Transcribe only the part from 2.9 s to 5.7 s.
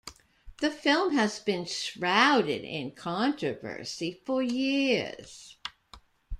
controversy for years.